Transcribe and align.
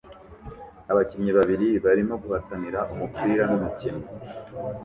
Abakinnyi 0.91 1.31
babiri 1.37 1.67
barimo 1.85 2.15
guhatanira 2.23 2.79
umupira 2.93 3.43
nu 3.49 3.57
mukino 3.63 4.01